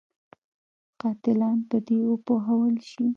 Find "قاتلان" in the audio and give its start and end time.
1.01-1.57